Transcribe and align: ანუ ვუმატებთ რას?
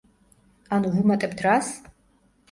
ანუ 0.77 0.89
ვუმატებთ 0.95 1.43
რას? 1.47 1.69